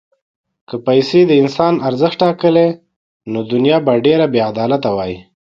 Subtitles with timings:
[0.67, 2.69] که پیسې د انسان ارزښت ټاکلی،
[3.31, 5.15] نو دنیا به ډېره بېعدالته وای.